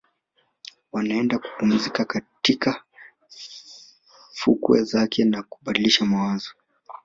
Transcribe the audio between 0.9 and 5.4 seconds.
Wanaenda kupumzika katika fukwe zake